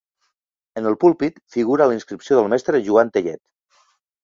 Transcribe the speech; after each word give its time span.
En 0.79 0.87
el 0.91 0.97
púlpit 1.03 1.37
figura 1.57 1.87
la 1.93 1.99
inscripció 1.99 2.41
del 2.41 2.51
mestre 2.55 2.83
Joan 2.91 3.15
Tellet. 3.19 3.41